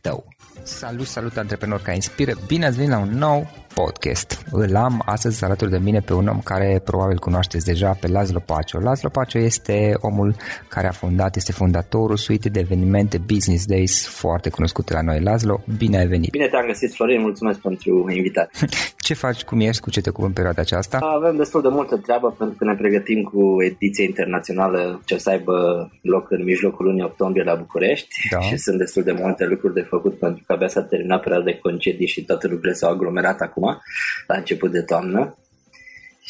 [0.00, 0.24] tău.
[0.62, 2.32] Salut, salut antreprenori care inspiră!
[2.46, 4.42] Bine ați venit la un nou podcast.
[4.50, 8.42] Îl am astăzi alături de mine pe un om care probabil cunoașteți deja, pe Laszlo
[8.46, 8.78] Pacio.
[8.78, 10.34] Laszlo Pacio este omul
[10.68, 15.20] care a fondat, este fondatorul suite de evenimente Business Days foarte cunoscute la noi.
[15.20, 16.30] Laszlo, bine ai venit!
[16.30, 18.66] Bine te-am găsit, Florin, mulțumesc pentru invitație.
[19.06, 20.98] ce faci, cum ești, cu ce te ocupi în perioada aceasta?
[20.98, 25.30] Avem destul de multă treabă pentru că ne pregătim cu ediție internațională ce o să
[25.30, 25.54] aibă
[26.02, 28.40] loc în mijlocul lunii octombrie la București da.
[28.40, 31.58] și sunt destul de multe lucruri de făcut pentru că abia s-a terminat perioada de
[31.58, 33.82] concedii și toate lucrurile s-au aglomerat acum acum,
[34.26, 35.34] la început de toamnă.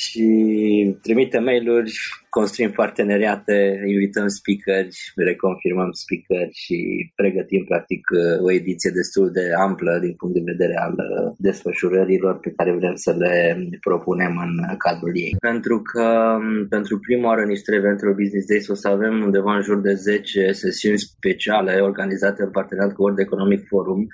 [0.04, 0.26] Și
[1.02, 1.92] trimite mail-uri,
[2.28, 3.56] construim parteneriate,
[3.86, 6.76] invităm speakeri, reconfirmăm speakeri și
[7.14, 8.02] pregătim practic
[8.46, 10.94] o ediție destul de amplă din punct de vedere al
[11.36, 13.34] desfășurărilor pe care vrem să le
[13.80, 15.36] propunem în cadrul ei.
[15.40, 16.36] Pentru că
[16.68, 19.94] pentru prima oară în niște eventuri Business Days o să avem undeva în jur de
[19.94, 24.06] 10 sesiuni speciale organizate în parteneriat cu World Economic Forum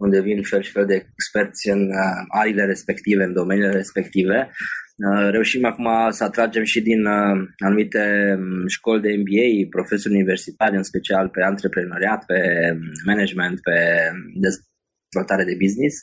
[0.00, 4.50] unde vin fel și fel de experți în uh, arile respective, în domeniile respective.
[4.96, 10.76] Uh, reușim acum să atragem și din uh, anumite um, școli de MBA, profesori universitari,
[10.76, 12.40] în special pe antreprenoriat, pe
[12.72, 13.76] um, management, pe
[14.46, 15.96] dezvoltare de business.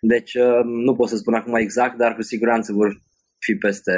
[0.00, 0.32] Deci
[0.64, 3.02] nu pot să spun acum exact, dar cu siguranță vor
[3.38, 3.92] fi peste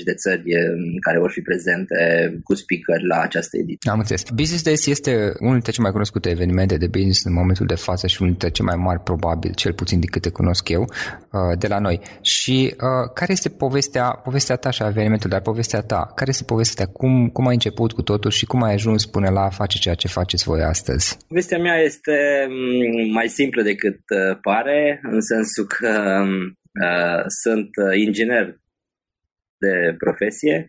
[0.00, 0.42] 20-30 de țări
[1.00, 1.96] care vor fi prezente
[2.42, 3.90] cu speaker la această ediție.
[3.90, 4.22] Am înțeles.
[4.34, 8.06] Business Days este unul dintre cele mai cunoscute evenimente de business în momentul de față
[8.06, 11.66] și unul dintre cele mai mari, probabil, cel puțin din câte cunosc eu, uh, de
[11.66, 12.00] la noi.
[12.20, 16.12] Și uh, care este povestea, povestea ta și a evenimentului, dar povestea ta?
[16.14, 16.90] Care este povestea ta?
[16.92, 19.94] Cum, cum ai început cu totul și cum ai ajuns până la a face ceea
[19.94, 21.16] ce faceți voi astăzi?
[21.28, 26.63] Povestea mea este mm, mai simplă decât uh, pare, în sensul că mm, Uh,
[27.26, 28.60] sunt uh, inginer
[29.58, 30.68] de profesie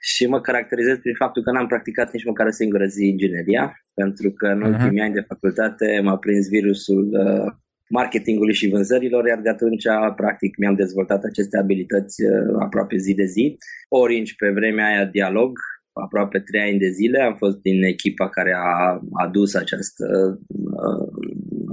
[0.00, 4.30] și mă caracterizez prin faptul că n-am practicat nici măcar o singură zi ingineria, pentru
[4.30, 4.72] că în uh-huh.
[4.72, 7.52] ultimii ani de facultate m-a prins virusul uh,
[7.88, 9.84] marketingului și vânzărilor, iar de atunci,
[10.16, 12.16] practic, mi-am dezvoltat aceste abilități
[12.58, 13.56] aproape zi de zi.
[13.88, 15.58] Orange, pe vremea aia, dialog,
[15.92, 17.20] aproape trei ani de zile.
[17.20, 20.38] Am fost din echipa care a adus această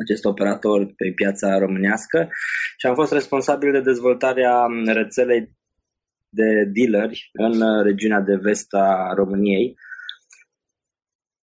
[0.03, 2.29] acest operator pe piața românească
[2.77, 5.41] și am fost responsabil de dezvoltarea rețelei
[6.29, 9.75] de dealeri în regiunea de vest a României.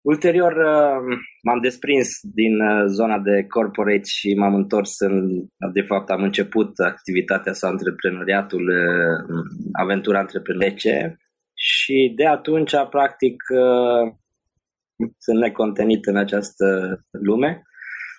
[0.02, 6.10] Ulterior uh, m-am desprins din uh, zona de corporate și m-am întors în, de fapt
[6.10, 11.18] am început activitatea sau antreprenoriatul, uh, aventura antreprenorice
[11.54, 13.36] și de atunci practic
[15.18, 16.66] sunt necontenit în această
[17.12, 17.62] lume.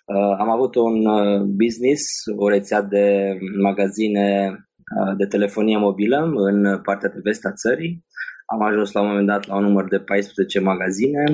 [0.04, 2.02] Uh, am avut un uh, business,
[2.36, 8.04] o rețea de magazine uh, de telefonie mobilă în partea de vest a țării.
[8.46, 11.24] Am ajuns la un moment dat la un număr de 14 magazine.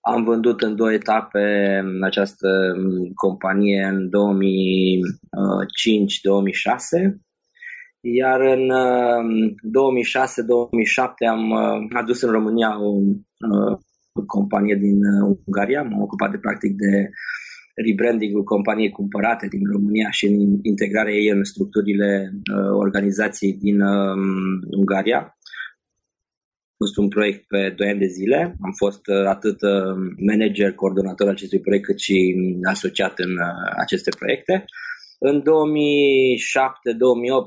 [0.00, 4.10] Am vândut în două etape această um, companie în 2005-2006
[8.04, 8.72] iar în
[9.28, 9.32] 2006-2007
[11.30, 11.52] am
[11.92, 12.88] adus în România o,
[14.12, 14.98] o companie din
[15.46, 17.10] Ungaria, m-am ocupat de practic de
[17.74, 24.16] rebranding-ul companiei cumpărate din România și în integrarea ei în structurile uh, organizației din uh,
[24.70, 25.18] Ungaria.
[26.72, 28.56] A fost un proiect pe 2 ani de zile.
[28.60, 29.94] Am fost uh, atât uh,
[30.30, 32.36] manager, coordonator acestui proiect, cât și
[32.68, 34.64] asociat în uh, aceste proiecte.
[35.28, 35.44] În 2007-2008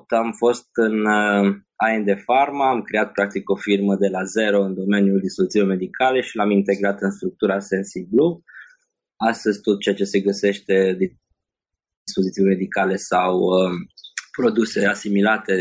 [0.08, 1.46] am fost în uh,
[1.76, 6.36] A&D Pharma, am creat practic o firmă de la zero în domeniul dispozițiilor medicale și
[6.36, 8.40] l-am integrat în structura SensiBlue.
[9.18, 11.20] Astăzi tot ceea ce se găsește din
[12.06, 13.72] dispoziții medicale sau uh,
[14.32, 15.56] produse asimilate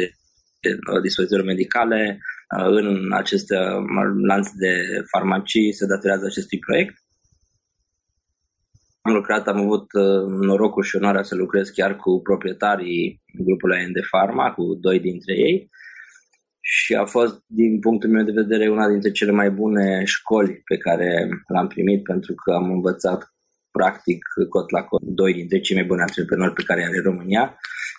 [0.61, 2.19] de uh, dispoziții medicale
[2.59, 3.85] uh, în acest uh,
[4.27, 6.95] lanț de farmacii se datorează acestui proiect.
[9.01, 13.97] Am lucrat, am avut uh, norocul și onoarea să lucrez chiar cu proprietarii grupului AND
[14.11, 15.71] Pharma, cu doi dintre ei
[16.61, 20.77] și a fost, din punctul meu de vedere, una dintre cele mai bune școli pe
[20.77, 23.34] care l-am primit pentru că am învățat
[23.79, 24.21] practic
[24.55, 27.45] cot la cot doi dintre cei mai buni antreprenori pe care i are România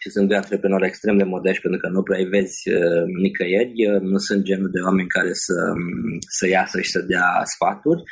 [0.01, 3.73] și sunt doi antreprenori extrem de modești pentru că nu prea îi vezi uh, nicăieri,
[3.89, 8.03] uh, nu sunt genul de oameni care să, um, să iasă și să dea sfaturi.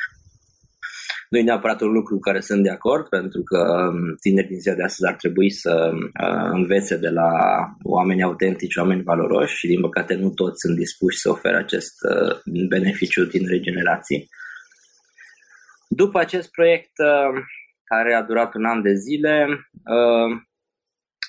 [1.29, 4.59] Nu e neapărat un lucru cu care sunt de acord, pentru că um, tinerii din
[4.59, 7.31] ziua de astăzi ar trebui să uh, învețe de la
[7.83, 12.31] oameni autentici, oameni valoroși și din păcate nu toți sunt dispuși să ofere acest uh,
[12.67, 14.29] beneficiu din regenerații.
[15.95, 17.41] După acest proiect uh,
[17.83, 19.47] care a durat un an de zile,
[19.85, 20.31] uh,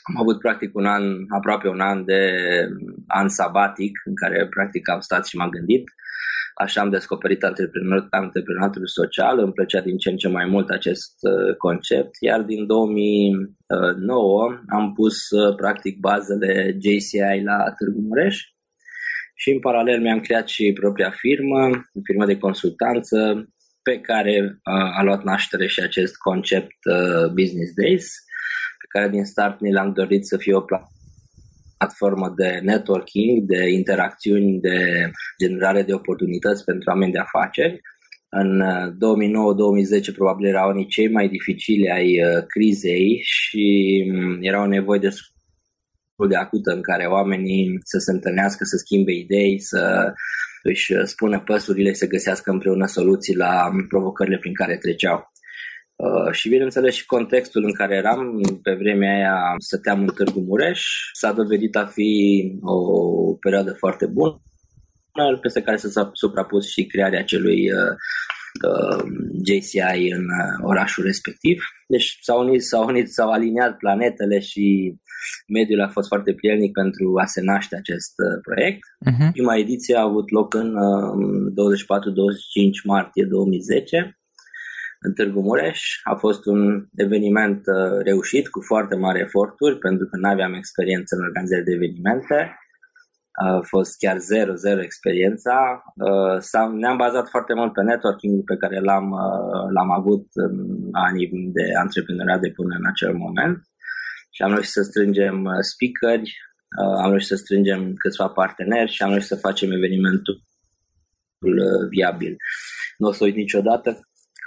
[0.03, 2.23] am avut practic un an, aproape un an de
[3.07, 5.85] an sabatic în care practic am stat și m-am gândit.
[6.55, 11.15] Așa am descoperit antreprenor, antreprenoriatul social, îmi plăcea din ce în ce mai mult acest
[11.21, 15.17] uh, concept, iar din 2009 am pus
[15.57, 18.37] practic bazele JCI la Târgu Mureș
[19.35, 21.71] și în paralel mi-am creat și propria firmă,
[22.05, 23.49] firmă de consultanță,
[23.85, 24.59] pe care
[24.99, 28.07] a luat naștere și acest concept uh, Business Days,
[28.81, 30.65] pe care din start ni l-am dorit să fie o
[31.79, 35.11] platformă de networking, de interacțiuni, de
[35.43, 37.81] generare de oportunități pentru oameni de afaceri.
[38.29, 38.63] În
[40.03, 43.67] 2009-2010 uh, probabil erau unii cei mai dificili ai uh, crizei și
[44.15, 45.11] um, era o nevoie de
[46.29, 50.13] de acută în care oamenii să se întâlnească, să schimbe idei, să
[50.63, 55.33] își uh, spună păsurile să găsească împreună soluții la um, provocările prin care treceau.
[55.97, 60.81] Uh, și bineînțeles și contextul în care eram, pe vremea aia stăteam în Târgu Mureș,
[61.13, 62.13] s-a dovedit a fi
[62.63, 62.79] o
[63.35, 64.43] perioadă foarte bună,
[65.41, 67.95] peste care s-a suprapus și crearea acelui uh,
[68.63, 69.05] uh,
[69.47, 71.63] JCI în uh, orașul respectiv.
[71.89, 74.95] Deci s-au unit, s-au unit, s-au aliniat planetele și
[75.49, 78.85] mediul a fost foarte prielnic pentru a se naște acest uh, proiect.
[79.09, 79.31] Uh-huh.
[79.33, 81.73] Prima ediție a avut loc în uh,
[82.81, 84.19] 24-25 martie 2010.
[85.01, 85.81] în Târgu Mureș.
[86.05, 91.17] A fost un eveniment uh, reușit cu foarte mari eforturi pentru că nu aveam experiență
[91.17, 92.59] în organizare de evenimente.
[93.47, 95.83] A fost chiar zero, zero experiența.
[95.95, 100.55] Uh, ne-am bazat foarte mult pe networking pe care l-am, uh, l-am avut în
[100.93, 103.59] anii de antreprenoriat de până în acel moment
[104.35, 106.33] și am reușit să strângem speakeri,
[107.03, 110.43] am reușit să strângem câțiva parteneri și am reușit să facem evenimentul
[111.89, 112.37] viabil.
[112.99, 113.91] Nu o să uit niciodată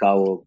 [0.00, 0.42] ca o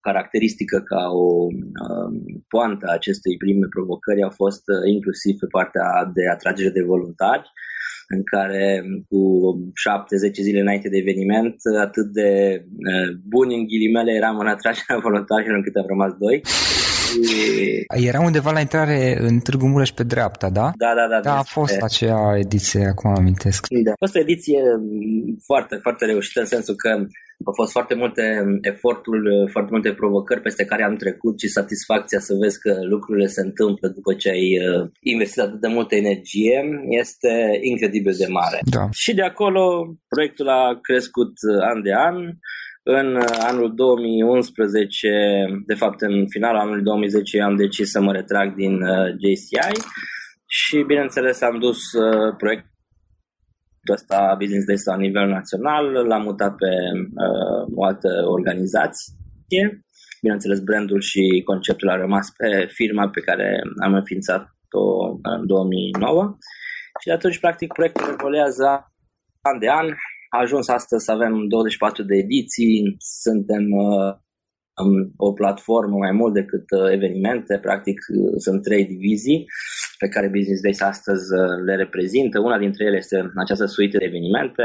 [0.00, 2.14] caracteristică, ca o um,
[2.48, 5.86] poantă a acestei prime provocări a fost uh, inclusiv pe partea
[6.16, 7.46] de atragere de voluntari,
[8.14, 8.62] în care
[9.08, 9.20] cu
[10.30, 12.30] 7-10 zile înainte de eveniment, atât de
[12.90, 16.36] uh, buni în ghilimele eram în atragerea voluntarilor încât am rămas doi.
[17.94, 20.70] Era undeva la intrare în Târgu Mureș pe dreapta, da?
[20.76, 21.20] Da, da, da.
[21.20, 23.66] Da, a fost acea ediție, acum amintesc.
[23.68, 23.90] Da.
[23.90, 24.60] A fost o ediție
[25.44, 26.88] foarte, foarte reușită în sensul că
[27.44, 32.34] au fost foarte multe eforturi, foarte multe provocări peste care am trecut și satisfacția să
[32.40, 36.58] vezi că lucrurile se întâmplă după ce ai uh, investit atât de multă energie
[36.88, 38.58] este incredibil de mare.
[38.70, 38.88] Da.
[38.92, 39.62] Și de acolo
[40.08, 42.16] proiectul a crescut uh, an de an.
[42.88, 45.08] În uh, anul 2011,
[45.66, 48.80] de fapt în finalul anului 2010, am decis să mă retrag din
[49.22, 49.80] JCI
[50.46, 51.78] și bineînțeles am dus
[52.36, 52.76] proiectul
[53.92, 56.70] ăsta Business Days la nivel național, l-am mutat pe
[57.24, 59.84] uh, o altă organizație.
[60.20, 66.36] Bineînțeles, brandul și conceptul a rămas pe firma pe care am înființat-o în 2009
[67.00, 68.92] și de atunci, practic, proiectul evoluează
[69.42, 69.86] an de an.
[70.28, 74.14] A ajuns astăzi să avem 24 de ediții, suntem uh,
[75.16, 79.44] o platformă mai mult decât uh, evenimente, practic uh, sunt trei divizii
[79.98, 82.40] pe care Business Days astăzi uh, le reprezintă.
[82.40, 84.62] Una dintre ele este această suite de evenimente,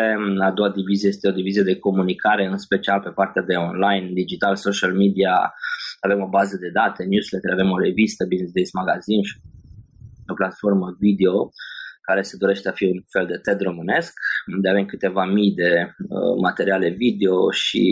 [0.47, 4.55] a doua divizie este o divizie de comunicare, în special pe partea de online, digital,
[4.55, 5.53] social media,
[5.99, 9.35] avem o bază de date, newsletter, avem o revistă, Business Days Magazine și
[10.31, 11.51] o platformă video
[12.07, 14.13] care se dorește a fi un fel de TED românesc,
[14.55, 17.83] unde avem câteva mii de uh, materiale video și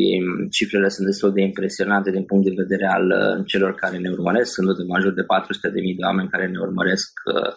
[0.51, 4.51] cifrele sunt destul de impresionante din punct de vedere al uh, celor care ne urmăresc.
[4.53, 7.53] Sunt de major de 400 de mii de oameni care ne urmăresc uh,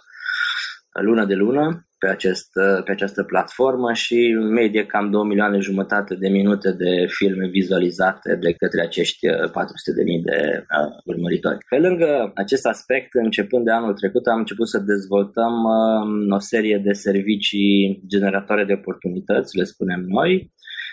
[1.01, 2.51] lună de lună pe, acest,
[2.85, 8.53] pe această platformă și medie cam 2 milioane jumătate de minute de filme vizualizate de
[8.53, 11.59] către acești 400 de mii de uh, urmăritori.
[11.69, 16.79] Pe lângă acest aspect, începând de anul trecut, am început să dezvoltăm uh, o serie
[16.85, 20.53] de servicii generatoare de oportunități, le spunem noi,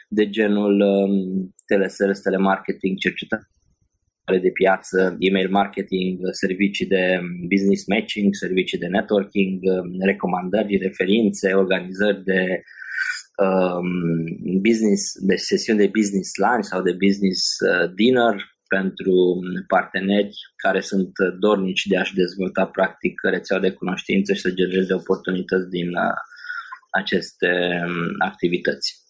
[0.09, 3.47] de genul uh, telesales, telemarketing, cercetare
[4.37, 9.59] de piață, email marketing, servicii de business matching, servicii de networking,
[9.99, 12.63] recomandări, referințe, organizări de
[13.45, 18.35] um, business, de sesiuni de business lunch sau de business uh, dinner
[18.67, 24.93] pentru parteneri care sunt dornici de a-și dezvolta practic rețeaua de cunoștință și să genereze
[24.93, 26.17] oportunități din uh,
[26.91, 27.49] aceste
[27.85, 29.08] um, activități.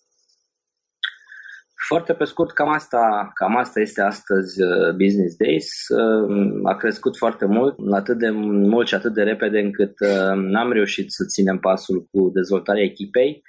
[1.91, 5.88] Foarte pe scurt, cam asta, cam asta este astăzi uh, Business Days.
[5.88, 8.29] Uh, a crescut foarte mult, atât de
[8.74, 13.43] mult și atât de repede încât uh, n-am reușit să ținem pasul cu dezvoltarea echipei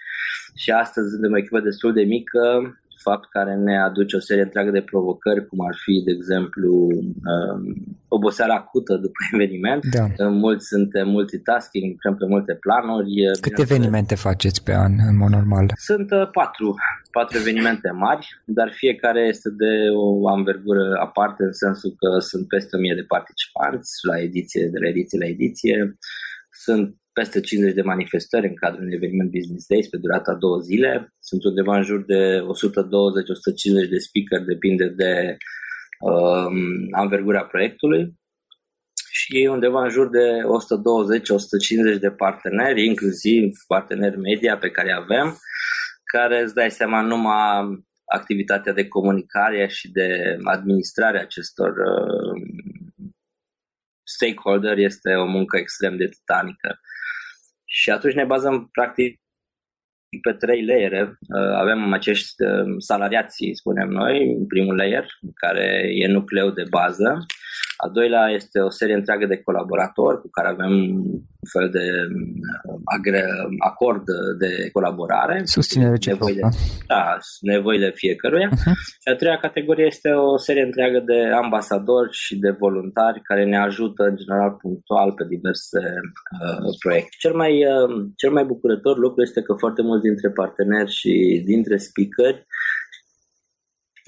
[0.55, 2.41] și astăzi suntem o echipă destul de mică,
[3.02, 6.73] fapt care ne aduce o serie întreagă de provocări, cum ar fi, de exemplu,
[7.33, 7.62] um,
[8.09, 9.83] oboseala acută după eveniment.
[9.85, 10.28] Da.
[10.28, 13.12] Mulți suntem multitasking, lucrăm pe multe planuri.
[13.40, 15.66] Câte evenimente faceți pe an, în mod normal?
[15.75, 16.75] Sunt uh, patru,
[17.11, 22.76] patru evenimente mari, dar fiecare este de o anvergură aparte, în sensul că sunt peste
[22.76, 25.97] 1000 de participanți la ediție, de la ediție la ediție.
[26.50, 31.12] Sunt peste 50 de manifestări în cadrul unui eveniment Business Days pe durata două zile.
[31.19, 32.40] Sunt undeva în jur de
[33.87, 35.37] 120-150 de speaker, depinde de
[36.00, 36.57] um,
[36.90, 38.19] anvergura proiectului
[39.11, 40.26] și undeva în jur de
[41.97, 45.38] 120-150 de parteneri, inclusiv parteneri media pe care avem,
[46.12, 52.43] care îți dai seama numai activitatea de comunicare și de administrare acestor uh,
[54.17, 56.81] stakeholder este o muncă extrem de titanică.
[57.64, 59.21] Și atunci ne bazăm practic
[60.23, 61.02] pe trei layere.
[61.02, 67.26] Uh, avem acești uh, salariații, spunem noi, în primul layer, care e nucleu de bază.
[67.85, 70.73] A doilea este o serie întreagă de colaboratori cu care avem
[71.45, 71.87] un fel de
[72.65, 74.05] uh, acord
[74.39, 75.37] de colaborare.
[75.45, 76.49] Susținere reciprocă.
[76.87, 77.05] Da,
[77.41, 78.49] nevoile fiecăruia.
[78.49, 78.75] Uh-huh.
[79.03, 83.59] Și a treia categorie este o serie întreagă de ambasadori și de voluntari care ne
[83.59, 85.81] ajută în general punctual pe diverse
[86.43, 87.15] uh, proiecte.
[87.25, 91.77] Cel mai, uh, cel mai bucurător lucru este că foarte mulți dintre parteneri și dintre
[91.77, 92.47] speakeri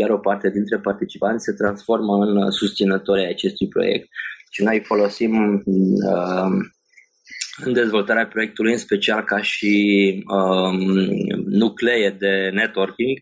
[0.03, 4.09] chiar o parte dintre participanți se transformă în susținători ai acestui proiect
[4.51, 6.53] și noi folosim uh,
[7.65, 9.75] în dezvoltarea proiectului, în special ca și
[10.27, 10.79] um,
[11.47, 13.19] nuclee de networking,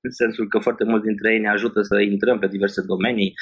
[0.00, 3.34] în sensul că foarte mulți dintre ei ne ajută să intrăm pe diverse domenii,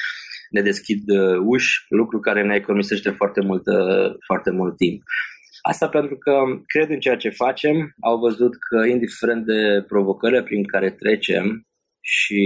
[0.51, 5.03] ne deschid uh, uși, lucru care ne economisește foarte mult, uh, foarte mult timp.
[5.63, 6.33] Asta pentru că
[6.67, 11.65] cred în ceea ce facem, au văzut că indiferent de provocările prin care trecem
[12.01, 12.43] și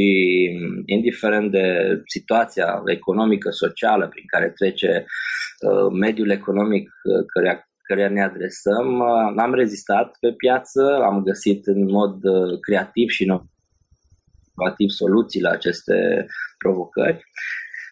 [0.87, 1.67] indiferent de
[2.07, 6.91] situația economică, socială prin care trece uh, mediul economic
[7.33, 9.01] căreia, căreia ne adresăm,
[9.39, 12.17] am rezistat pe piață, am găsit în mod
[12.61, 16.27] creativ și inovativ soluții la aceste
[16.59, 17.25] provocări.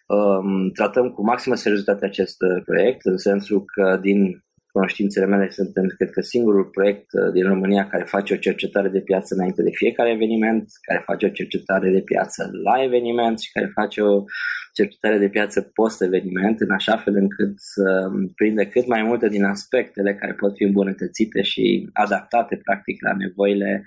[0.07, 4.43] Um, tratăm cu maximă seriozitate acest uh, proiect, în sensul că din
[4.75, 8.99] cunoștințele mele suntem, cred că, singurul proiect uh, din România care face o cercetare de
[8.99, 13.71] piață înainte de fiecare eveniment, care face o cercetare de piață la eveniment și care
[13.73, 14.23] face o
[14.73, 20.15] cercetare de piață post-eveniment, în așa fel încât să prinde cât mai multe din aspectele
[20.15, 23.83] care pot fi îmbunătățite și adaptate, practic, la nevoile Um,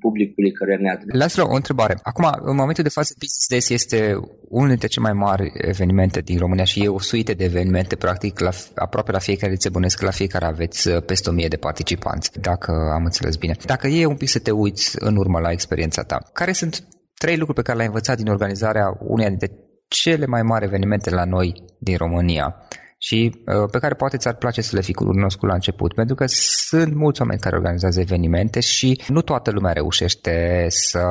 [0.00, 1.18] publicului care ne adresăm.
[1.18, 1.98] Lasă o întrebare.
[2.02, 4.14] Acum, în momentul de față, Business Days este
[4.48, 8.40] unul dintre cele mai mari evenimente din România și e o suite de evenimente, practic,
[8.40, 12.72] la, aproape la fiecare ți bănesc, la fiecare aveți uh, peste 1000 de participanți, dacă
[12.94, 13.56] am înțeles bine.
[13.64, 17.36] Dacă e un pic să te uiți în urmă la experiența ta, care sunt trei
[17.36, 19.50] lucruri pe care le-ai învățat din organizarea uneia dintre
[19.88, 22.56] cele mai mari evenimente la noi din România?
[22.98, 26.24] Și uh, pe care poate ți-ar place să le fi cunoscut la început, pentru că
[26.26, 31.04] sunt mulți oameni care organizează evenimente și nu toată lumea reușește să,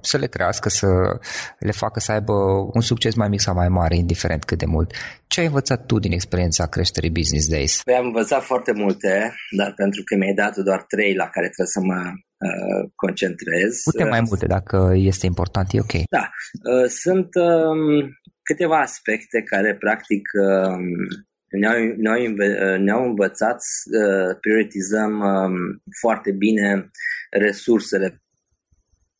[0.00, 0.88] să le crească, să
[1.58, 2.32] le facă să aibă
[2.72, 4.90] un succes mai mic sau mai mare, indiferent cât de mult.
[5.26, 7.80] Ce ai învățat tu din experiența creșterii Business Days?
[7.84, 11.76] Păi am învățat foarte multe, dar pentru că mi-ai dat doar trei la care trebuie
[11.76, 12.00] să mă
[12.46, 13.82] uh, concentrez.
[13.84, 15.94] Putem mai multe, dacă este important, e ok.
[16.08, 16.30] Da.
[16.72, 18.08] Uh, sunt uh,
[18.44, 20.86] câteva aspecte care practic um,
[21.60, 22.18] ne-au, ne-au,
[22.78, 26.90] ne-au învățat să prioritizăm um, foarte bine
[27.30, 28.18] resursele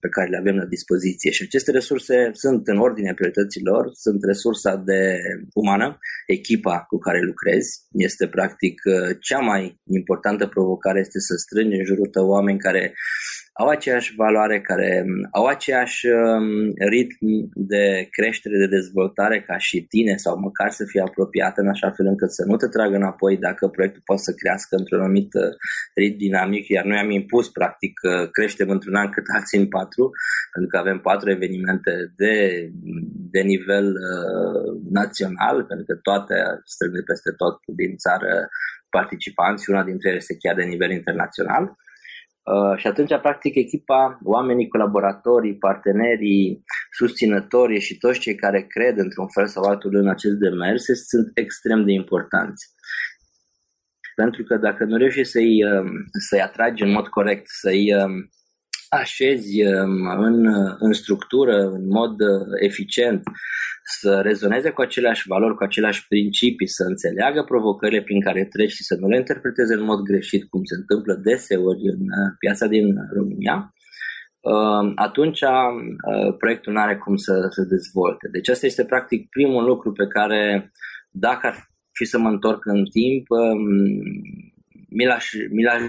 [0.05, 1.31] pe care le avem la dispoziție.
[1.31, 5.19] Și aceste resurse sunt în ordinea priorităților, sunt resursa de
[5.55, 8.75] umană, echipa cu care lucrezi, este practic
[9.21, 12.95] cea mai importantă provocare este să strângi în jurul tău oameni care
[13.61, 19.87] au aceeași valoare, care um, au aceeași um, ritm de creștere, de dezvoltare ca și
[19.93, 23.37] tine sau măcar să fie apropiată în așa fel încât să nu te tragă înapoi
[23.37, 25.43] dacă proiectul poate să crească într-un anumit uh,
[25.95, 27.93] ritm dinamic, iar noi am impus practic
[28.33, 30.11] creștem într-un an cât alții în patru,
[30.53, 32.37] pentru că avem patru evenimente de,
[33.35, 38.49] de nivel uh, național, pentru că toate strâng peste tot din țară
[38.97, 41.65] participanți, una dintre ele este chiar de nivel internațional.
[42.45, 49.29] Uh, și atunci, practic, echipa, oamenii, colaboratorii, partenerii, susținătorii și toți cei care cred într-un
[49.29, 52.67] fel sau altul în acest demers sunt extrem de importanți.
[54.15, 55.91] Pentru că dacă nu reușești să-i, uh,
[56.29, 58.11] să-i atragi în mod corect, să-i uh,
[58.89, 60.47] așezi um, în,
[60.79, 62.17] în structură, în mod
[62.61, 63.23] eficient,
[63.85, 68.83] să rezoneze cu aceleași valori, cu aceleași principii, să înțeleagă provocările prin care treci și
[68.83, 72.87] să nu le interpreteze în mod greșit, cum se întâmplă deseori în uh, piața din
[73.17, 73.75] România,
[74.41, 78.29] uh, atunci uh, proiectul nu are cum să se dezvolte.
[78.33, 80.73] Deci asta este practic primul lucru pe care,
[81.11, 81.57] dacă ar
[81.93, 83.65] fi să mă întorc în timp, um,
[84.89, 85.83] mi l-aș, mi l-aș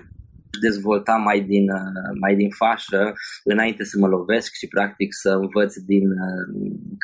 [0.60, 3.14] dezvolta mai din, uh, mai din fașă
[3.44, 6.44] înainte să mă lovesc și practic să învăț din uh,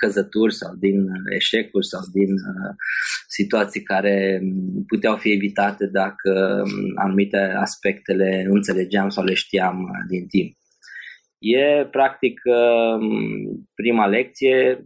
[0.01, 2.73] căzături sau din eșecuri sau din uh,
[3.27, 4.41] situații care
[4.87, 10.51] puteau fi evitate dacă um, anumite aspectele nu înțelegeam sau le știam din timp.
[11.39, 14.85] E practic um, prima lecție,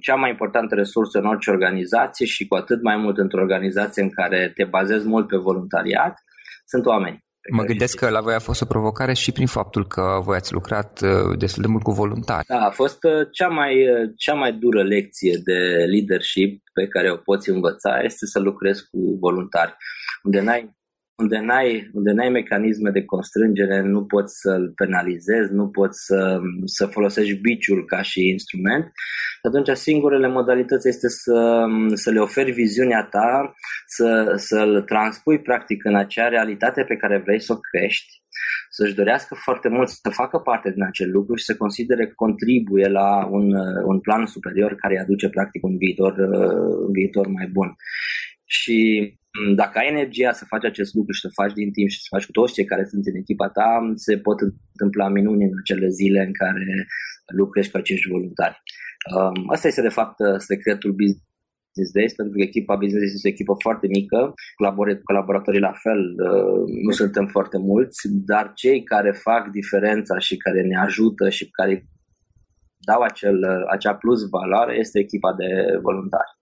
[0.00, 4.10] cea mai importantă resursă în orice organizație și cu atât mai mult într-o organizație în
[4.10, 6.18] care te bazezi mult pe voluntariat,
[6.64, 7.24] sunt oameni.
[7.50, 10.52] Mă gândesc că la voi a fost o provocare și prin faptul că voi ați
[10.52, 12.46] lucrat uh, destul de mult cu voluntari.
[12.46, 15.58] Da, a fost uh, cea mai, uh, cea mai dură lecție de
[15.92, 19.76] leadership pe care o poți învăța este să lucrezi cu voluntari,
[20.22, 20.80] unde n-ai
[21.16, 26.86] unde n-ai, unde n-ai mecanisme de constrângere, nu poți să-l penalizezi, nu poți să, să
[26.86, 28.92] folosești biciul ca și instrument,
[29.42, 33.54] atunci singurele modalități este să, să le oferi viziunea ta,
[33.86, 38.22] să, să-l transpui practic în acea realitate pe care vrei să o crești,
[38.70, 42.88] să-și dorească foarte mult să facă parte din acel lucru și să considere că contribuie
[42.88, 46.18] la un, un plan superior care îi aduce practic un viitor,
[46.86, 47.74] un viitor mai bun.
[48.44, 49.10] Și
[49.54, 52.26] dacă ai energia să faci acest lucru și să faci din timp și să faci
[52.26, 54.38] cu toți cei care sunt în echipa ta, se pot
[54.72, 56.86] întâmpla minuni în acele zile în care
[57.40, 58.56] lucrezi cu acești voluntari.
[59.14, 63.34] Um, asta este de fapt secretul Business Days, pentru că echipa Business Days este o
[63.34, 64.34] echipă foarte mică,
[65.08, 70.60] colaboratorii la fel, uh, nu suntem foarte mulți, dar cei care fac diferența și care
[70.62, 71.74] ne ajută și care
[72.90, 75.48] dau acel, acea plus valoare este echipa de
[75.82, 76.32] voluntari.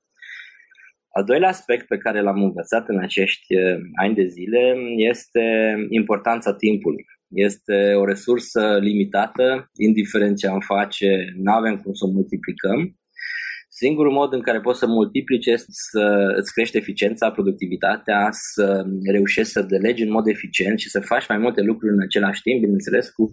[1.12, 5.44] Al doilea aspect pe care l-am învățat în acești uh, ani de zile este
[5.88, 7.04] importanța timpului.
[7.28, 12.94] Este o resursă limitată, indiferent ce am face, nu avem cum să o multiplicăm.
[13.68, 19.52] Singurul mod în care poți să multiplici este să îți crești eficiența, productivitatea, să reușești
[19.52, 23.08] să delegi în mod eficient și să faci mai multe lucruri în același timp, bineînțeles,
[23.08, 23.24] cu,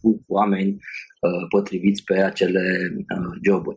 [0.00, 2.64] cu oameni uh, potriviți pe acele
[2.96, 3.76] uh, joburi.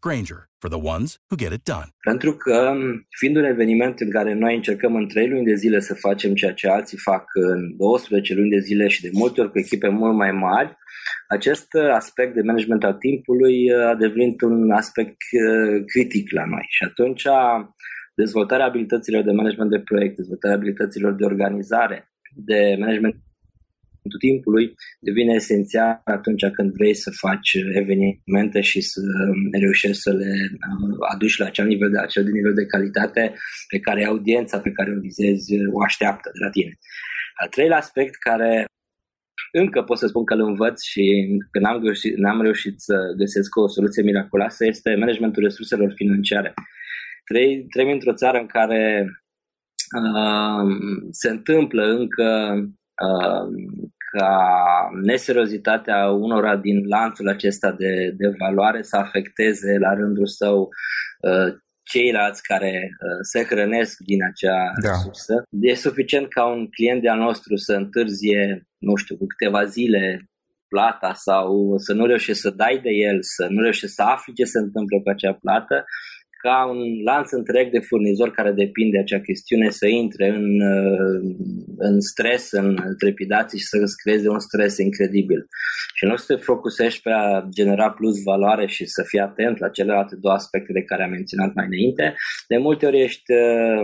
[0.00, 1.88] Granger, for the ones who get it done.
[2.00, 2.72] Pentru că,
[3.18, 6.52] fiind un eveniment în care noi încercăm în 3 luni de zile să facem ceea
[6.52, 10.16] ce alții fac în 12 luni de zile și de multe ori cu echipe mult
[10.16, 10.76] mai mari,
[11.28, 16.66] acest aspect de management al timpului a devenit un aspect uh, critic la noi.
[16.68, 17.26] Și atunci
[18.14, 23.14] dezvoltarea abilităților de management de proiect, dezvoltarea abilităților de organizare, de management
[24.16, 29.00] timpului devine esențial atunci când vrei să faci evenimente și să
[29.60, 33.34] reușești să le uh, aduci la acel nivel de, acel nivel de calitate
[33.68, 36.72] pe care audiența pe care o vizezi o așteaptă de la tine.
[37.34, 38.64] Al treilea aspect care
[39.52, 41.04] încă pot să spun că îl învăț și
[41.50, 46.54] că n-am reușit, n-am reușit să găsesc o soluție miraculoasă este managementul resurselor financiare.
[47.24, 48.82] Trăi, trăim într-o țară în care
[49.98, 50.66] uh,
[51.10, 52.28] se întâmplă încă
[53.06, 53.46] uh,
[54.10, 54.36] ca
[55.02, 60.68] neserozitatea unora din lanțul acesta de, de valoare să afecteze la rândul său
[61.20, 64.92] uh, ceilalți care uh, se hrănesc din acea da.
[64.92, 65.42] sursă.
[65.60, 70.28] E suficient ca un client de-al nostru să întârzie, nu știu, cu câteva zile
[70.68, 74.44] plata sau să nu reușești să dai de el, să nu reușești să afli ce
[74.44, 75.84] se întâmplă cu acea plată
[76.44, 81.20] ca un lanț întreg de furnizori care depinde de acea chestiune să intre în, uh,
[81.76, 85.46] în stres, în trepidații și să îți creeze un stres incredibil.
[85.94, 89.68] Și nu să te focusești pe a genera plus valoare și să fii atent la
[89.68, 92.14] celelalte două aspecte de care am menționat mai înainte,
[92.48, 93.80] de multe ori ești uh,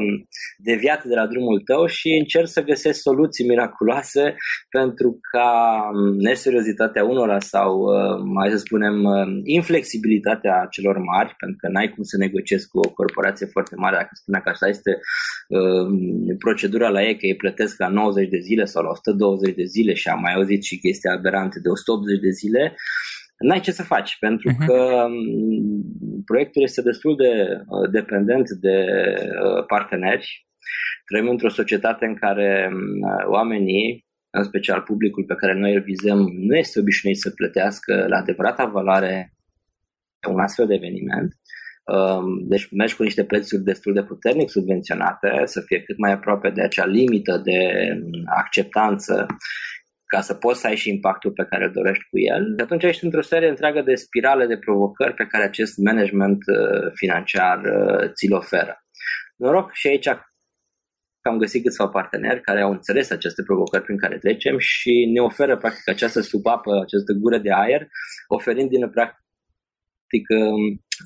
[0.59, 4.37] deviat de la drumul tău și încerci să găsești soluții miraculoase
[4.71, 5.51] pentru ca
[5.93, 8.97] um, neseriozitatea unora sau, uh, mai să spunem,
[9.45, 13.97] inflexibilitatea celor mari, pentru că n-ai cum să negociezi negociez cu o corporație foarte mare,
[13.97, 14.93] dacă spune că așa este
[15.49, 15.87] uh,
[16.39, 19.95] procedura la ei, că ei plătesc la 90 de zile sau la 120 de zile
[19.95, 22.77] și am mai auzit și chestia aberante de 180 de zile,
[23.39, 24.67] n-ai ce să faci, pentru uh-huh.
[24.67, 27.33] că um, proiectul este destul de
[27.67, 28.77] uh, dependent de
[29.45, 30.47] uh, parteneri.
[31.07, 36.19] Trăim într-o societate în care uh, oamenii, în special publicul pe care noi îl vizăm,
[36.49, 39.33] nu este obișnuit să plătească la adevărata valoare
[40.29, 41.64] un astfel de eveniment Um,
[42.47, 46.63] deci mergi cu niște prețuri destul de puternic subvenționate, să fie cât mai aproape de
[46.63, 47.59] acea limită de
[48.25, 49.27] acceptanță
[50.07, 52.55] ca să poți să ai și impactul pe care îl dorești cu el.
[52.57, 56.91] De atunci ești într-o serie întreagă de spirale de provocări pe care acest management uh,
[56.95, 58.85] financiar uh, ți-l oferă.
[59.37, 60.09] Noroc și aici
[61.25, 65.21] că am găsit câțiva parteneri care au înțeles aceste provocări prin care trecem și ne
[65.21, 67.89] oferă practic această subapă, această gură de aer,
[68.29, 69.24] oferind din practic
[70.15, 70.27] practic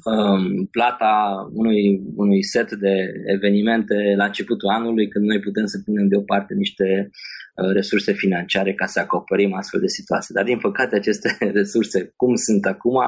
[0.05, 6.09] um, plata unui, unui set de evenimente la începutul anului când noi putem să punem
[6.09, 7.11] deoparte niște
[7.55, 10.35] uh, resurse financiare ca să acoperim astfel de situații.
[10.35, 12.99] Dar din păcate aceste resurse, cum sunt acum,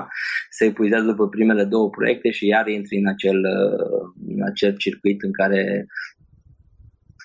[0.50, 5.22] se epuizează după primele două proiecte și iar intri în acel, uh, în acel circuit
[5.22, 5.86] în care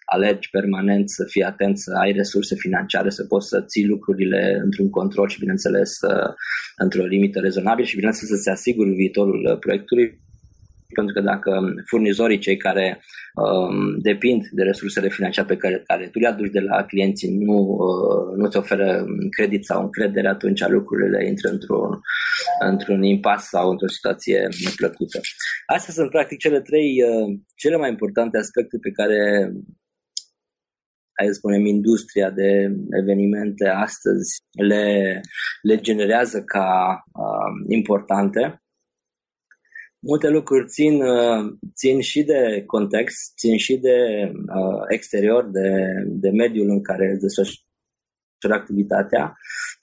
[0.05, 4.89] alergi permanent, să fii atent, să ai resurse financiare, să poți să ții lucrurile într-un
[4.89, 5.91] control și, bineînțeles,
[6.75, 10.23] într-o limită rezonabilă și, bineînțeles, să-ți asiguri viitorul uh, proiectului
[10.93, 11.51] pentru că dacă
[11.89, 13.01] furnizorii, cei care
[13.43, 17.57] um, depind de resursele financiare pe care, care tu le aduci de la clienții, nu,
[17.87, 19.05] uh, nu ți oferă
[19.37, 21.99] credit sau încredere, atunci lucrurile intră într-un,
[22.59, 25.19] într-un impas sau într-o situație neplăcută.
[25.65, 29.19] Astea sunt practic cele trei, uh, cele mai importante aspecte pe care
[31.17, 35.21] hai să spunem, industria de evenimente astăzi le,
[35.61, 38.59] le generează ca uh, importante.
[39.99, 43.97] Multe lucruri țin, uh, țin și de context, țin și de
[44.31, 45.69] uh, exterior, de,
[46.05, 47.63] de mediul în care desfășură
[48.53, 49.37] activitatea,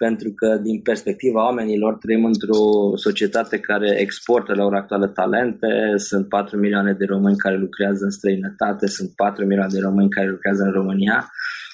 [0.07, 2.63] pentru că din perspectiva oamenilor trăim într-o
[2.97, 8.11] societate care exportă la ora actuală talente, sunt 4 milioane de români care lucrează în
[8.11, 11.31] străinătate, sunt 4 milioane de români care lucrează în România,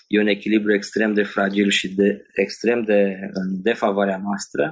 [0.07, 3.01] e un echilibru extrem de fragil și de, extrem de
[3.33, 4.63] în defavoarea noastră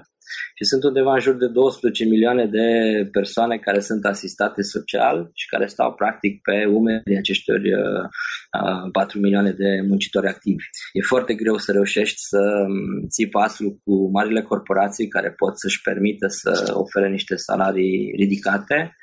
[0.54, 2.68] și sunt undeva în jur de 12 milioane de
[3.10, 9.50] persoane care sunt asistate social și care stau practic pe umerii aceștior uh, 4 milioane
[9.50, 10.64] de muncitori activi.
[10.92, 15.80] E foarte greu să reușești să um, ții pasul cu marile corporații care pot să-și
[15.82, 18.96] permită să ofere niște salarii ridicate.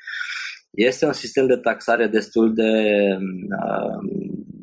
[0.70, 2.72] Este un sistem de taxare destul de
[3.60, 3.98] uh,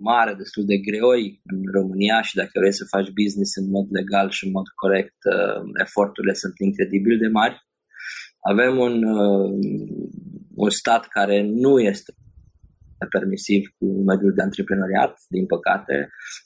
[0.01, 4.29] mare, destul de greoi în România și dacă vrei să faci business în mod legal
[4.29, 7.55] și în mod corect, uh, eforturile sunt incredibil de mari.
[8.51, 9.49] Avem un, uh,
[10.55, 12.13] un stat care nu este
[13.15, 15.95] permisiv cu mediul de antreprenoriat, din păcate.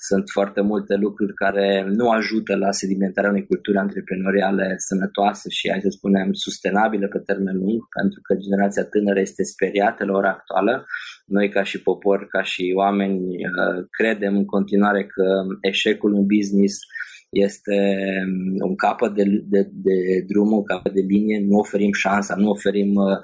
[0.10, 5.82] Sunt foarte multe lucruri care nu ajută la sedimentarea unei culturi antreprenoriale sănătoase și, hai
[5.82, 10.86] să spunem, sustenabile pe termen lung, pentru că generația tânără este speriată la ora actuală
[11.26, 15.26] noi ca și popor, ca și oameni, uh, credem în continuare că
[15.62, 16.76] eșecul în business
[17.30, 17.76] este
[18.28, 22.50] um, un capăt de, de, de drum, un capăt de linie, nu oferim șansa, nu
[22.50, 23.18] oferim uh,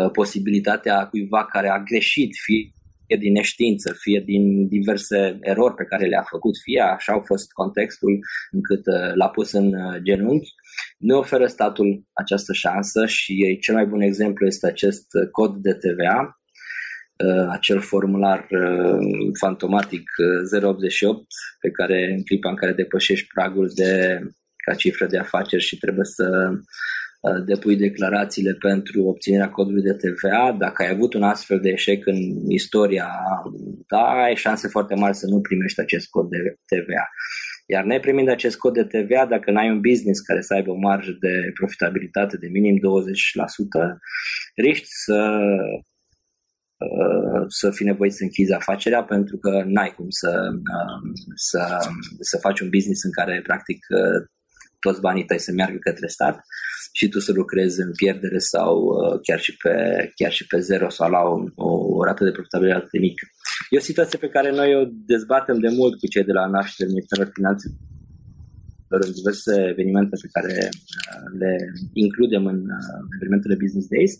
[0.00, 6.06] uh, posibilitatea cuiva care a greșit, fie din neștiință, fie din diverse erori pe care
[6.06, 8.18] le-a făcut, fie așa a fost contextul
[8.50, 10.54] încât uh, l-a pus în uh, genunchi,
[10.98, 16.18] nu oferă statul această șansă și cel mai bun exemplu este acest cod de TVA,
[16.18, 16.43] Uh,
[17.48, 20.02] acel formular uh, fantomatic
[20.62, 21.24] 088 uh,
[21.60, 24.20] pe care în clipa în care depășești pragul de
[24.64, 26.50] ca cifră de afaceri și trebuie să
[27.46, 30.56] depui declarațiile pentru obținerea codului de TVA.
[30.58, 32.16] Dacă ai avut un astfel de eșec în
[32.48, 33.08] istoria
[33.86, 37.08] ta, ai șanse foarte mari să nu primești acest cod de TVA.
[37.66, 41.16] Iar neprimind acest cod de TVA, dacă n-ai un business care să aibă o marjă
[41.20, 42.80] de profitabilitate de minim 20%,
[44.54, 45.93] riști să Uh,
[47.48, 51.78] să fii nevoit să închizi afacerea pentru că n-ai cum să, uh, să,
[52.20, 54.28] să faci un business în care practic uh,
[54.80, 56.36] toți banii tăi să meargă către stat
[56.92, 58.72] și tu să lucrezi în pierdere sau
[59.22, 59.74] chiar și pe,
[60.14, 61.34] chiar și pe zero sau la o,
[61.98, 63.26] o rată de profitabilitate mică.
[63.70, 66.88] E o situație pe care noi o dezbatem de mult cu cei de la naștere
[66.88, 67.76] Ministerul Finanțelor
[68.88, 70.68] în diverse evenimente pe care
[71.38, 71.52] le
[71.92, 72.60] includem în
[73.16, 74.12] evenimentele Business Days.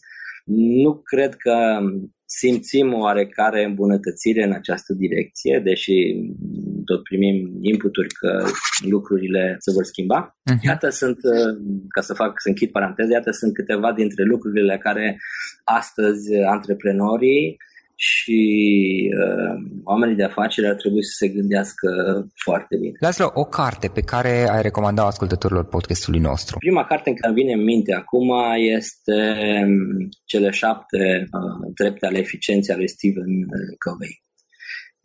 [0.44, 1.56] Nu cred că
[2.40, 5.96] simțim oarecare îmbunătățire în această direcție, deși
[6.84, 8.32] tot primim inputuri că
[8.94, 10.20] lucrurile se vor schimba.
[10.28, 10.60] Uh-huh.
[10.62, 11.18] Iată sunt,
[11.94, 15.18] ca să fac, să închid paranteze, iată sunt câteva dintre lucrurile care
[15.64, 17.56] astăzi antreprenorii
[17.96, 18.42] și
[19.12, 19.54] uh,
[19.84, 21.88] oamenii de afaceri ar trebui să se gândească
[22.44, 22.96] foarte bine.
[23.00, 26.58] Lasă o carte pe care ai recomandat ascultătorilor podcastului nostru.
[26.58, 29.18] Prima carte în care îmi vine în minte acum este
[29.64, 33.32] um, Cele șapte uh, trepte ale eficienței ale Stephen
[33.84, 34.22] Covey.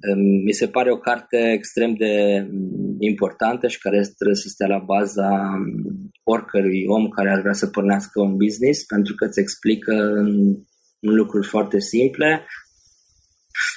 [0.07, 4.67] Um, mi se pare o carte extrem de um, importantă și care trebuie să stea
[4.67, 9.39] la baza um, oricărui om care ar vrea să pornească un business pentru că îți
[9.39, 10.57] explică în
[10.99, 12.45] lucruri foarte simple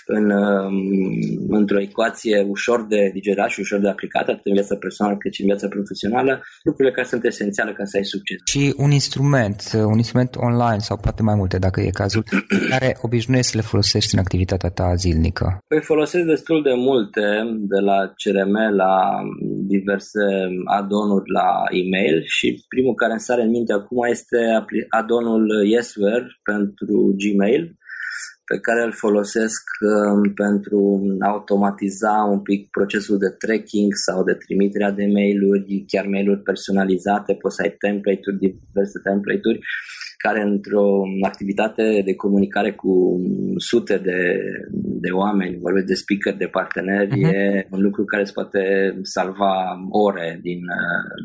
[0.07, 5.17] în, um, într-o ecuație ușor de digerat și ușor de aplicat, atât în viața personală
[5.17, 8.37] cât și în viața profesională, lucrurile care sunt esențiale ca să ai succes.
[8.45, 12.25] Și un instrument, un instrument online sau poate mai multe dacă e cazul,
[12.73, 15.59] care obișnuiești să le folosești în activitatea ta zilnică?
[15.69, 17.25] Păi folosesc destul de multe,
[17.73, 18.95] de la CRM la
[19.75, 20.25] diverse
[20.65, 21.49] adonuri la
[21.81, 24.39] e-mail și primul care îmi sare în minte acum este
[24.89, 27.77] adonul Yesware pentru Gmail,
[28.53, 30.79] pe care îl folosesc um, pentru
[31.21, 37.35] a automatiza un pic procesul de tracking sau de trimiterea de mail-uri, chiar mail-uri personalizate,
[37.35, 39.61] poți să ai template-uri, diverse template-uri
[40.27, 40.87] care într-o
[41.23, 42.93] activitate de comunicare cu
[43.57, 44.19] sute de,
[45.05, 47.33] de oameni, vorbesc de speaker, de parteneri, uh-huh.
[47.33, 48.61] e un lucru care îți poate
[49.03, 49.53] salva
[49.91, 50.61] ore din,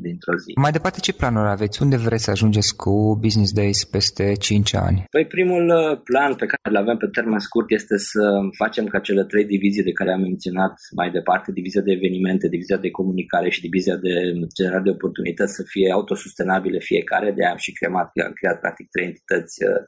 [0.01, 0.51] dintr-o zi.
[0.55, 1.81] Mai departe, ce planuri aveți?
[1.83, 5.03] Unde vreți să ajungeți cu Business Days peste 5 ani?
[5.09, 8.23] Păi primul uh, plan pe care îl avem pe termen scurt este să
[8.57, 12.77] facem ca cele trei divizii de care am menționat mai departe, divizia de evenimente, divizia
[12.77, 14.13] de comunicare și divizia de
[14.57, 19.05] generare de oportunități să fie autosustenabile fiecare, de am și creat, am creat practic trei
[19.05, 19.81] entități uh,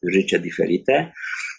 [0.00, 1.12] juridice diferite.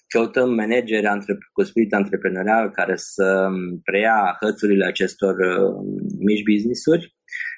[0.08, 1.08] Căutăm manageri
[1.54, 3.48] cu spirit antreprenorial care să
[3.84, 5.74] preia hățurile acestor uh,
[6.20, 7.14] mici business-uri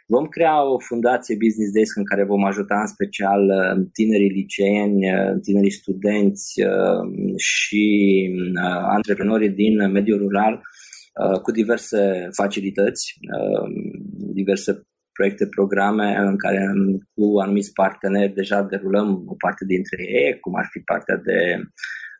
[0.08, 5.12] Vom crea o fundație Business Desk în care vom ajuta în special uh, tinerii liceeni,
[5.13, 7.04] uh, tinerii studenți uh,
[7.38, 7.86] și
[8.98, 10.62] antreprenorii din mediul rural
[11.41, 13.13] cu diverse facilități,
[14.34, 16.71] diverse proiecte, programe în care
[17.13, 21.39] cu anumiți parteneri deja derulăm o parte dintre ei, cum ar fi partea de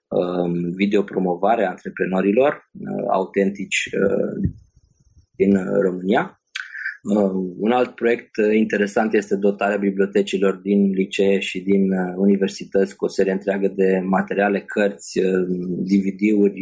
[0.08, 2.70] um, videopromovare a antreprenorilor
[3.10, 3.90] autentici
[5.36, 6.40] din România.
[7.06, 12.96] Uh, un alt proiect uh, interesant este dotarea bibliotecilor din licee și din uh, universități
[12.96, 15.20] cu o serie întreagă de materiale, cărți,
[15.92, 16.62] DVD-uri,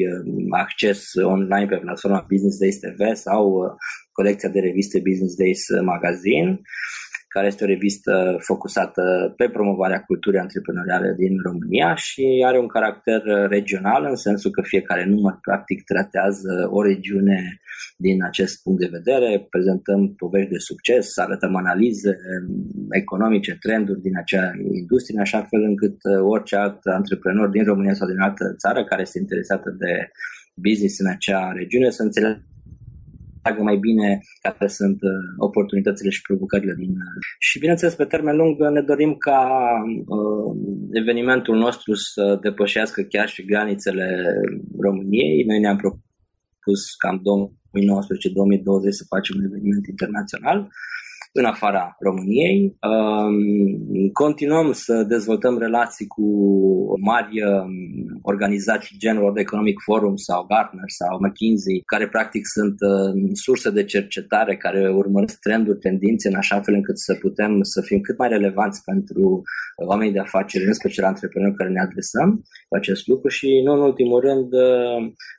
[0.50, 3.76] acces online pe platforma Business Days TV sau
[4.14, 6.62] colecția de reviste Business Days Magazine
[7.34, 13.22] care este o revistă focusată pe promovarea culturii antreprenoriale din România și are un caracter
[13.58, 17.40] regional în sensul că fiecare număr practic tratează o regiune
[17.98, 22.12] din acest punct de vedere, prezentăm povești de succes, arătăm analize
[22.92, 25.98] economice, trenduri din acea industrie, în așa fel încât
[26.34, 29.94] orice alt antreprenor din România sau din altă țară care este interesată de
[30.56, 32.44] business în acea regiune să înțeleagă
[33.44, 36.90] înțeleagă mai bine care sunt uh, oportunitățile și provocările din.
[36.90, 39.42] Uh, și bineînțeles, pe termen lung ne dorim ca
[40.18, 40.50] uh,
[41.02, 44.08] evenimentul nostru să depășească chiar și granițele
[44.86, 45.44] României.
[45.50, 47.22] Noi ne-am propus cam 2019-2020
[49.00, 50.58] să facem un eveniment internațional
[51.34, 52.78] în afara României.
[52.82, 56.28] Um, continuăm să dezvoltăm relații cu
[57.00, 57.74] mari um,
[58.22, 63.84] organizații gen World Economic Forum sau Gartner sau McKinsey, care practic sunt um, surse de
[63.84, 68.28] cercetare care urmăresc trenduri, tendințe în așa fel încât să putem să fim cât mai
[68.28, 69.42] relevanți pentru
[69.86, 72.30] oamenii de afaceri, în special antreprenori care ne adresăm
[72.68, 74.50] cu acest lucru și nu în ultimul rând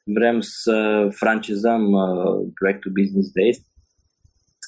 [0.05, 3.59] vrem să francizăm uh, proiectul Business Days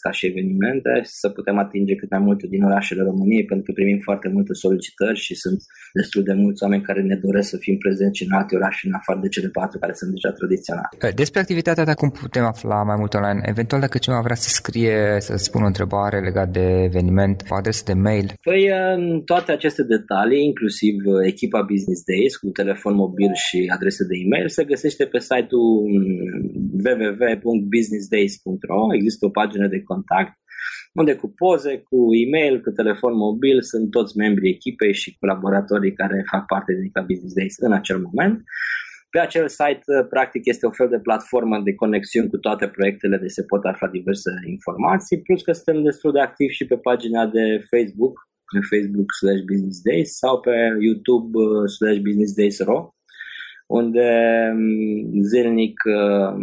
[0.06, 4.00] ca și evenimente să putem atinge cât mai multe din orașele României pentru că primim
[4.08, 5.60] foarte multe solicitări și sunt
[5.98, 9.18] destul de mulți oameni care ne doresc să fim prezenți în alte orașe în afară
[9.22, 10.88] de cele patru care sunt deja tradiționale.
[11.06, 13.40] Eh, despre activitatea ta cum putem afla mai mult online?
[13.54, 17.82] Eventual dacă cineva vrea să scrie, să spună o întrebare legat de eveniment, o adresă
[17.90, 18.26] de mail?
[18.48, 18.62] Păi
[19.30, 24.48] toate aceste detalii, inclusiv uh, echipa Business Days cu telefon mobil și adrese de e-mail,
[24.48, 26.46] se găsește pe site-ul mm,
[26.86, 28.80] www.businessdays.ro.
[28.98, 29.95] Există o pagină de contact
[30.92, 36.24] unde cu poze, cu e-mail, cu telefon mobil sunt toți membrii echipei și colaboratorii care
[36.30, 38.42] fac parte din echipa Business Days în acel moment.
[39.10, 43.26] Pe acel site, practic, este o fel de platformă de conexiuni cu toate proiectele de
[43.26, 47.64] se pot afla diverse informații, plus că suntem destul de activi și pe pagina de
[47.70, 48.14] Facebook,
[48.52, 50.54] pe Facebook slash Business Days sau pe
[50.86, 52.94] YouTube uh, slash Business Days Ro,
[53.66, 54.08] unde
[54.54, 56.34] mm, zilnic uh,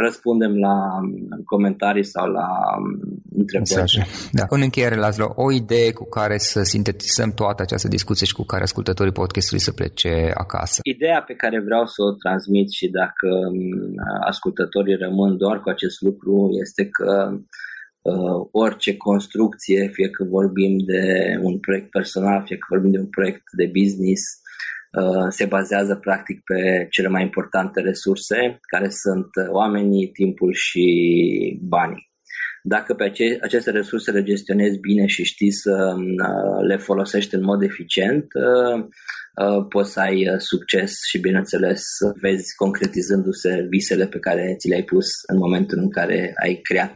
[0.00, 0.76] răspundem la
[1.44, 2.48] comentarii sau la
[3.36, 4.06] întrebări.
[4.32, 4.44] Da.
[4.48, 8.62] În încheiere, Laszlo, o idee cu care să sintetizăm toată această discuție și cu care
[8.62, 10.80] ascultătorii podcastului să plece acasă.
[10.82, 13.28] Ideea pe care vreau să o transmit și dacă
[14.26, 17.38] ascultătorii rămân doar cu acest lucru este că
[18.02, 21.02] uh, orice construcție, fie că vorbim de
[21.42, 24.45] un proiect personal, fie că vorbim de un proiect de business, Uh,
[25.28, 30.86] se bazează practic pe cele mai importante resurse, care sunt oamenii, timpul și
[31.62, 32.10] banii.
[32.62, 37.62] Dacă pe aceste resurse le gestionezi bine și știi să uh, le folosești în mod
[37.62, 38.86] eficient, uh,
[39.68, 45.06] poți să ai succes și, bineînțeles, să vezi concretizându-se visele pe care ți le-ai pus
[45.32, 46.92] în momentul în care ai creat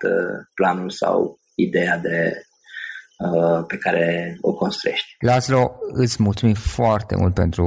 [0.55, 2.50] planul sau ideea de Uh,
[3.67, 5.17] pe care o construiești.
[5.19, 7.65] Laszlo, îți mulțumim foarte mult pentru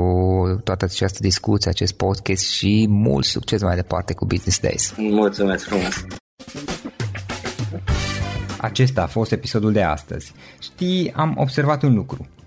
[0.64, 4.94] toată această discuție, acest podcast și mult succes mai departe cu Business Days.
[4.98, 6.06] Mulțumesc frumos!
[8.58, 10.34] Acesta a fost episodul de astăzi.
[10.62, 12.28] Știi, am observat un lucru.